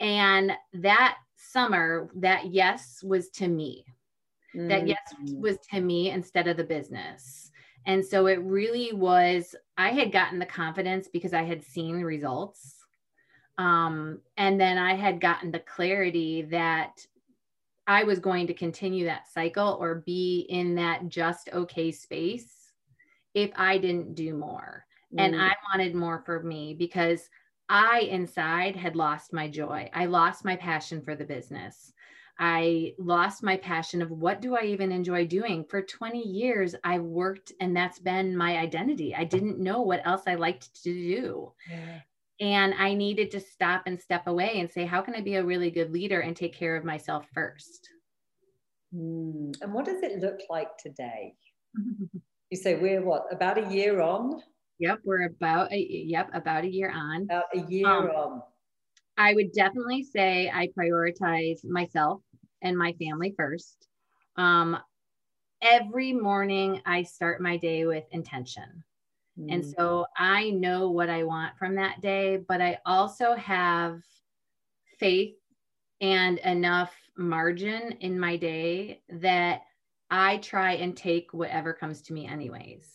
[0.00, 3.84] and that summer that yes was to me
[4.54, 4.68] mm-hmm.
[4.68, 5.38] that yes mm.
[5.38, 7.50] was to me instead of the business
[7.86, 12.74] and so it really was i had gotten the confidence because i had seen results
[13.58, 17.06] um, and then i had gotten the clarity that
[17.86, 22.72] I was going to continue that cycle or be in that just okay space
[23.34, 24.84] if I didn't do more.
[25.14, 25.20] Mm.
[25.20, 27.28] And I wanted more for me because
[27.68, 29.90] I inside had lost my joy.
[29.92, 31.92] I lost my passion for the business.
[32.38, 35.64] I lost my passion of what do I even enjoy doing?
[35.64, 39.14] For 20 years, I worked and that's been my identity.
[39.14, 41.52] I didn't know what else I liked to do.
[41.70, 42.00] Yeah.
[42.40, 45.44] And I needed to stop and step away and say, how can I be a
[45.44, 47.88] really good leader and take care of myself first?
[48.94, 49.56] Mm.
[49.62, 51.34] And what does it look like today?
[52.50, 54.42] you say we're what, about a year on?
[54.78, 57.22] Yep, we're about a yep, about a year on.
[57.22, 58.42] About a year um, on.
[59.16, 62.20] I would definitely say I prioritize myself
[62.60, 63.88] and my family first.
[64.36, 64.76] Um,
[65.62, 68.84] every morning I start my day with intention.
[69.36, 69.74] And mm.
[69.76, 74.00] so I know what I want from that day, but I also have
[74.98, 75.36] faith
[76.00, 79.62] and enough margin in my day that
[80.10, 82.88] I try and take whatever comes to me, anyways.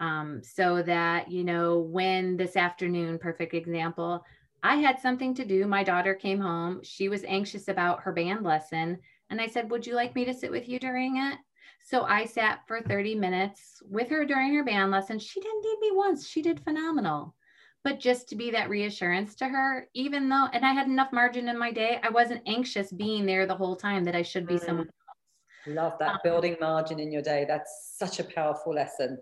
[0.00, 4.24] Um, so that, you know, when this afternoon, perfect example,
[4.62, 5.66] I had something to do.
[5.66, 6.80] My daughter came home.
[6.82, 8.98] She was anxious about her band lesson.
[9.30, 11.38] And I said, Would you like me to sit with you during it?
[11.82, 15.18] So I sat for 30 minutes with her during her band lesson.
[15.18, 16.26] She didn't need me once.
[16.26, 17.34] She did phenomenal.
[17.82, 21.48] But just to be that reassurance to her, even though, and I had enough margin
[21.50, 24.54] in my day, I wasn't anxious being there the whole time that I should be
[24.54, 24.64] mm.
[24.64, 25.76] someone else.
[25.76, 27.44] Love that um, building margin in your day.
[27.46, 29.18] That's such a powerful lesson.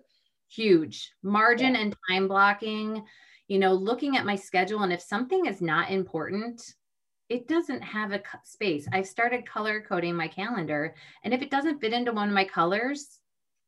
[0.49, 1.81] Huge margin yeah.
[1.81, 3.05] and time blocking,
[3.49, 4.83] you know, looking at my schedule.
[4.85, 6.75] And if something is not important,
[7.33, 8.87] it doesn't have a space.
[8.93, 10.95] I've started color coding my calendar.
[11.25, 13.21] And if it doesn't fit into one of my colors,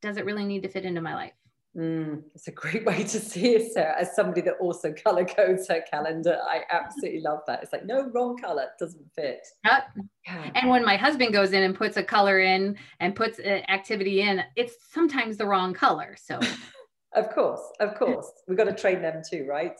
[0.03, 1.33] does it really need to fit into my life?
[1.74, 3.98] Mm, it's a great way to see it, Sarah.
[3.98, 7.62] As somebody that also color codes her calendar, I absolutely love that.
[7.62, 9.40] It's like no wrong color doesn't fit.
[9.64, 9.85] Yep.
[10.27, 10.50] Yeah.
[10.55, 14.20] And when my husband goes in and puts a color in and puts an activity
[14.20, 16.16] in, it's sometimes the wrong color.
[16.22, 16.38] So,
[17.14, 19.74] of course, of course, we've got to train them too, right?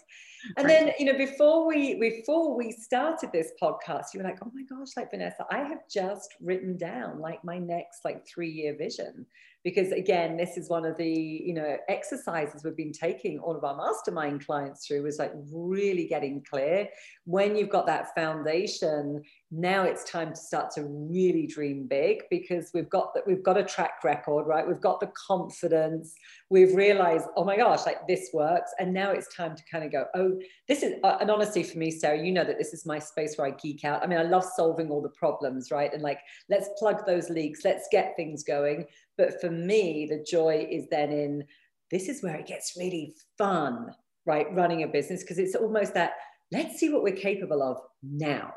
[0.57, 4.50] And then, you know, before we before we started this podcast, you were like, "Oh
[4.54, 8.76] my gosh, like Vanessa, I have just written down like my next like three year
[8.76, 9.26] vision."
[9.64, 13.64] Because again, this is one of the you know exercises we've been taking all of
[13.64, 16.88] our mastermind clients through is like really getting clear.
[17.24, 22.70] When you've got that foundation, now it's time to start to really dream big because
[22.74, 24.66] we've got that we've got a track record right?
[24.66, 26.14] We've got the confidence.
[26.50, 28.72] We've realized oh my gosh like this works.
[28.79, 31.79] And now it's time to kind of go oh this is uh, and honestly for
[31.79, 34.03] me sarah you know that this is my space where i geek out.
[34.03, 35.92] I mean i love solving all the problems right?
[35.92, 36.18] And like
[36.50, 37.64] let's plug those leaks.
[37.64, 41.44] Let's get things going but for me the joy is then in
[41.90, 43.90] this is where it gets really fun
[44.27, 46.12] right running a business because it's almost that
[46.53, 48.53] let's see what we're capable of now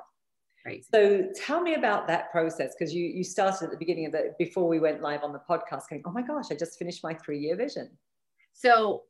[0.68, 0.84] Right.
[0.94, 4.36] So tell me about that process because you you started at the beginning of the
[4.38, 7.14] before we went live on the podcast going, oh my gosh, I just finished my
[7.14, 7.90] three year vision.
[8.52, 9.04] So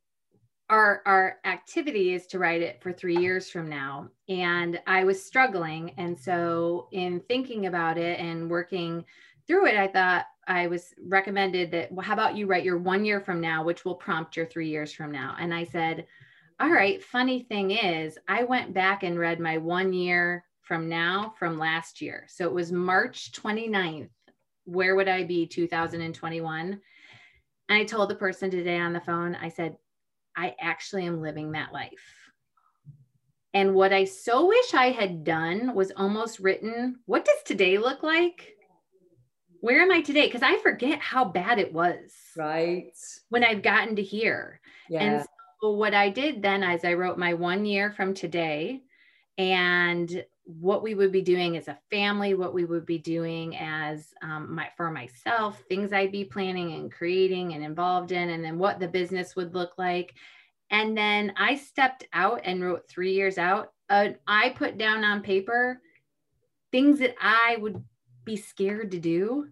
[0.70, 4.10] our our activity is to write it for three years from now.
[4.30, 5.96] And I was struggling.
[5.98, 9.04] And so in thinking about it and working
[9.48, 13.04] through it, I thought I was recommended that, well, how about you write your one
[13.04, 15.36] year from now, which will prompt your three years from now?
[15.40, 16.08] And I said,
[16.60, 21.34] all right, funny thing is, I went back and read my one year from now
[21.38, 22.26] from last year.
[22.30, 24.10] So it was March 29th.
[24.66, 26.72] Where would I be 2021?
[26.72, 26.82] And
[27.70, 29.78] I told the person today on the phone, I said,
[30.36, 31.92] I actually am living that life.
[33.54, 38.04] And what I so wish I had done was almost written, what does today look
[38.04, 38.57] like?
[39.62, 40.28] Where am I today?
[40.28, 42.12] Because I forget how bad it was.
[42.36, 42.94] Right.
[43.30, 44.60] When I've gotten to here.
[44.90, 45.02] Yeah.
[45.02, 45.26] And
[45.62, 48.84] so what I did then is I wrote my one year from today
[49.38, 54.14] and what we would be doing as a family, what we would be doing as
[54.22, 58.58] um, my for myself, things I'd be planning and creating and involved in, and then
[58.58, 60.16] what the business would look like.
[60.70, 65.22] And then I stepped out and wrote three years out, uh, I put down on
[65.22, 65.82] paper
[66.72, 67.84] things that I would
[68.28, 69.48] be scared to do,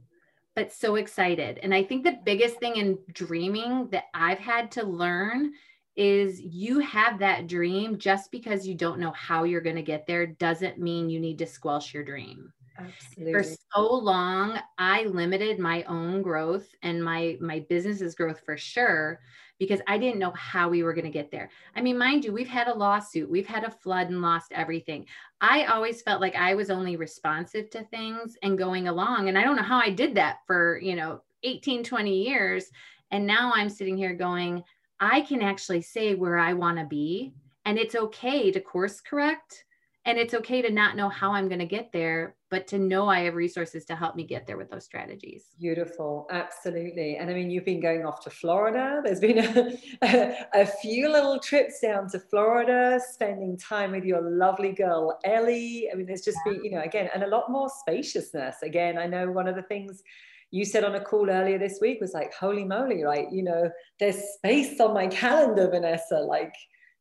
[0.56, 1.60] but so excited.
[1.64, 5.54] And I think the biggest thing in dreaming that I've had to learn
[5.96, 10.06] is you have that dream just because you don't know how you're going to get
[10.06, 12.52] there doesn't mean you need to squelch your dream.
[12.78, 13.34] Absolutely.
[13.34, 19.22] For so long, I limited my own growth and my my business's growth for sure
[19.60, 21.50] because I didn't know how we were going to get there.
[21.76, 25.06] I mean, mind you, we've had a lawsuit, we've had a flood and lost everything.
[25.42, 29.30] I always felt like I was only responsive to things and going along.
[29.30, 32.66] And I don't know how I did that for, you know, 18, 20 years.
[33.12, 34.64] And now I'm sitting here going,
[35.00, 37.34] I can actually say where I want to be.
[37.66, 39.66] And it's okay to course correct
[40.06, 43.10] and it's okay to not know how I'm going to get there, but to know
[43.10, 45.46] I have resources to help me get there with those strategies.
[45.60, 46.28] Beautiful.
[46.30, 47.18] Absolutely.
[47.18, 49.02] And I mean, you've been going off to Florida.
[49.04, 54.22] There's been a, a, a, few little trips down to Florida, spending time with your
[54.22, 55.90] lovely girl, Ellie.
[55.92, 56.54] I mean, there's just yeah.
[56.54, 58.58] been, you know, again, and a lot more spaciousness.
[58.62, 60.04] Again, I know one of the things
[60.52, 63.32] you said on a call earlier this week was like, holy moly, right?
[63.32, 66.18] You know, there's space on my calendar, Vanessa.
[66.20, 66.54] Like,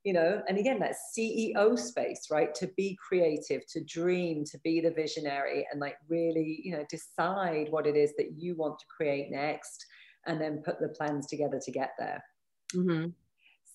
[0.05, 2.55] you know and again that ceo space right?
[2.57, 7.69] To be creative to dream to be the visionary and like really you know decide
[7.71, 9.87] what it is that you want to create next
[10.27, 12.23] and then put the plans together to get there.
[12.75, 13.11] Mm-hmm.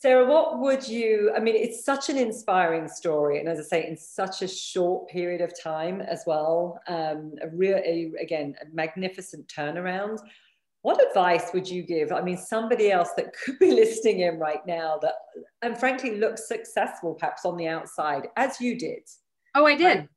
[0.02, 3.88] sarah what would you i mean it's such an inspiring story and as i say
[3.88, 8.66] in such a short period of time as well um, a real a, again a
[8.76, 10.20] magnificent turnaround
[10.82, 12.12] what advice would you give?
[12.12, 15.16] I mean, somebody else that could be listening in right now that,
[15.62, 19.04] and frankly, looks successful perhaps on the outside, as you did.
[19.56, 20.08] Oh, I did.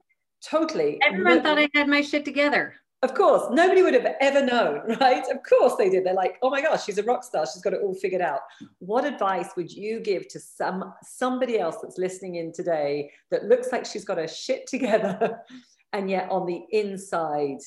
[0.44, 1.00] totally.
[1.02, 2.74] Everyone thought I had my shit together.
[3.02, 5.24] Of course, nobody would have ever known, right?
[5.28, 6.06] Of course they did.
[6.06, 7.44] They're like, oh my gosh, she's a rock star.
[7.52, 8.40] She's got it all figured out.
[8.78, 13.72] What advice would you give to some somebody else that's listening in today that looks
[13.72, 15.40] like she's got her shit together
[15.92, 17.58] and yet on the inside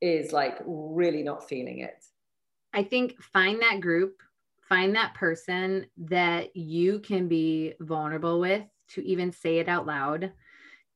[0.00, 2.04] is like really not feeling it?
[2.72, 4.22] I think find that group,
[4.68, 10.32] find that person that you can be vulnerable with to even say it out loud,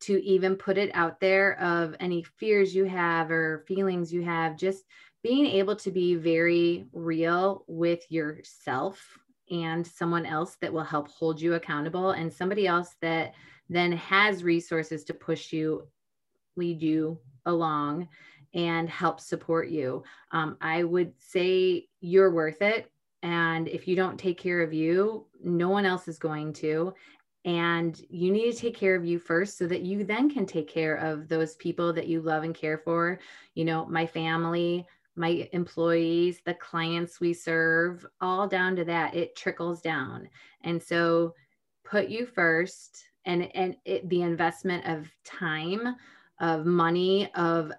[0.00, 4.56] to even put it out there of any fears you have or feelings you have,
[4.56, 4.84] just
[5.22, 9.18] being able to be very real with yourself
[9.50, 13.34] and someone else that will help hold you accountable and somebody else that
[13.68, 15.86] then has resources to push you,
[16.56, 18.08] lead you along
[18.56, 20.02] and help support you.
[20.32, 22.90] Um, I would say you're worth it.
[23.22, 26.94] And if you don't take care of you, no one else is going to.
[27.44, 30.68] And you need to take care of you first so that you then can take
[30.68, 33.20] care of those people that you love and care for.
[33.54, 34.86] You know, my family,
[35.16, 39.14] my employees, the clients we serve, all down to that.
[39.14, 40.28] It trickles down.
[40.62, 41.34] And so
[41.84, 45.94] put you first and and it, the investment of time
[46.40, 47.72] of money of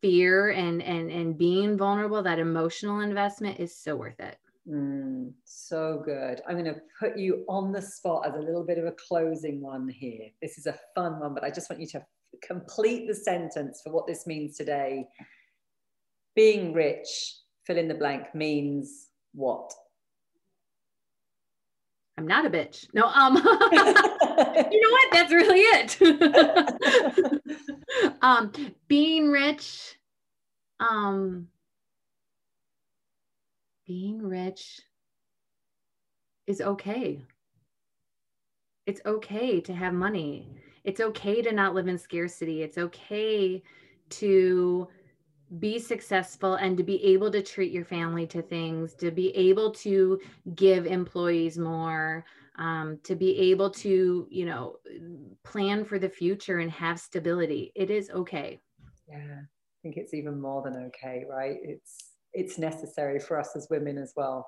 [0.00, 4.38] fear and and and being vulnerable that emotional investment is so worth it
[4.68, 8.78] mm, so good i'm going to put you on the spot as a little bit
[8.78, 11.86] of a closing one here this is a fun one but i just want you
[11.86, 12.02] to
[12.42, 15.04] complete the sentence for what this means today
[16.34, 17.36] being rich
[17.66, 19.72] fill in the blank means what
[22.20, 22.86] I'm not a bitch.
[22.92, 25.08] No, um, you know what?
[25.10, 25.96] That's really it.
[28.22, 28.52] um,
[28.88, 29.96] being rich,
[30.78, 31.48] um,
[33.86, 34.80] being rich
[36.46, 37.24] is okay.
[38.86, 40.48] It's okay to have money.
[40.84, 42.62] It's okay to not live in scarcity.
[42.62, 43.62] It's okay
[44.10, 44.88] to
[45.58, 49.72] be successful and to be able to treat your family to things, to be able
[49.72, 50.20] to
[50.54, 52.24] give employees more,
[52.60, 54.76] um, to be able to, you know,
[55.42, 57.72] plan for the future and have stability.
[57.74, 58.60] It is okay.
[59.08, 61.56] Yeah, I think it's even more than okay, right?
[61.62, 64.46] It's it's necessary for us as women as well.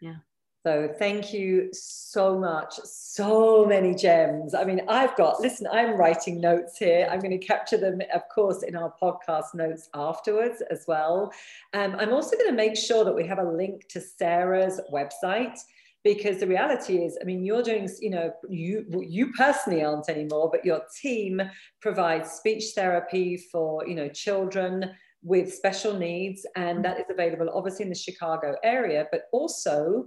[0.00, 0.16] Yeah.
[0.64, 2.74] So thank you so much.
[2.84, 4.54] So many gems.
[4.54, 7.08] I mean, I've got, listen, I'm writing notes here.
[7.10, 11.32] I'm going to capture them, of course, in our podcast notes afterwards as well.
[11.74, 15.58] Um, I'm also going to make sure that we have a link to Sarah's website
[16.04, 20.48] because the reality is i mean you're doing you know you you personally aren't anymore
[20.50, 21.40] but your team
[21.80, 24.90] provides speech therapy for you know children
[25.22, 30.04] with special needs and that is available obviously in the chicago area but also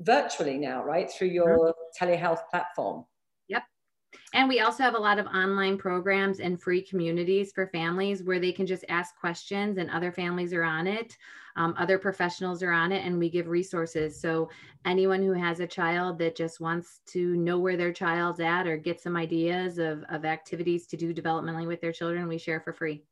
[0.00, 1.10] virtually now, right?
[1.10, 2.04] Through your mm-hmm.
[2.04, 3.04] telehealth platform.
[4.34, 8.40] And we also have a lot of online programs and free communities for families where
[8.40, 11.16] they can just ask questions and other families are on it.
[11.56, 14.20] Um, other professionals are on it and we give resources.
[14.20, 14.48] So
[14.84, 18.76] anyone who has a child that just wants to know where their child's at or
[18.76, 22.72] get some ideas of, of activities to do developmentally with their children, we share for
[22.72, 23.02] free.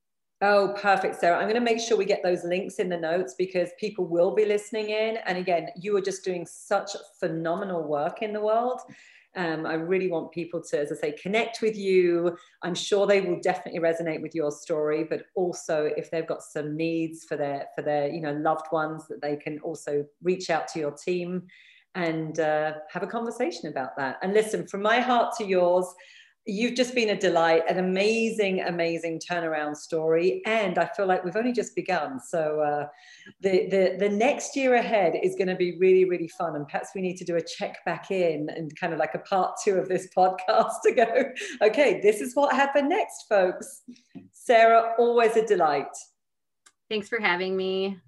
[0.43, 1.39] Oh, perfect, Sarah.
[1.39, 4.35] I'm going to make sure we get those links in the notes because people will
[4.35, 5.17] be listening in.
[5.25, 8.83] And again, you are just doing such phenomenal work in the world.
[9.37, 12.37] Um, I really want people to, as I say, connect with you.
[12.63, 16.77] I'm sure they will definitely resonate with your story, but also if they've got some
[16.77, 20.69] needs for their for their you know loved ones, that they can also reach out
[20.69, 21.47] to your team
[21.95, 24.19] and uh, have a conversation about that.
[24.23, 25.87] And listen, from my heart to yours,
[26.47, 30.43] you've just been a delight, an amazing, amazing turnaround story.
[30.47, 32.21] And I feel like we've only just begun.
[32.21, 32.87] So uh,
[33.41, 36.55] the, the, the next year ahead is going to be really, really fun.
[36.55, 39.19] And perhaps we need to do a check back in and kind of like a
[39.21, 41.25] part two of this podcast to go,
[41.63, 43.83] okay, this is what happened next, folks.
[44.33, 45.87] Sarah, always a delight.
[46.89, 47.99] Thanks for having me.